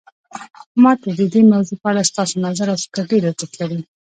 ما 0.83 0.91
ته 1.01 1.09
د 1.19 1.21
دې 1.33 1.41
موضوع 1.51 1.77
په 1.81 1.87
اړه 1.91 2.09
ستاسو 2.11 2.35
نظر 2.45 2.67
او 2.73 2.79
فکر 2.83 3.01
ډیر 3.11 3.23
ارزښت 3.29 3.53
لري 3.61 3.79